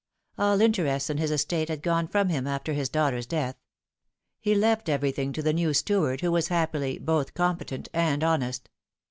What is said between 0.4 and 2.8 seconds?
interest in his estate had gone from him after